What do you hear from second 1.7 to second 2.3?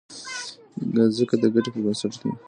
پر بنسټ دی.